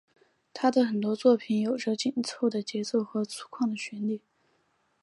[0.51, 4.19] 他的很多作品有着紧凑的节奏和粗犷的旋律。